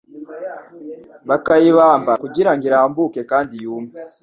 [1.29, 3.89] bakayibamba kugirango irambuke kandi yume.